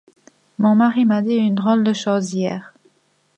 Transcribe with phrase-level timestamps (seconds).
[0.57, 2.73] Mon mari m'a dit une drôle de chose hier.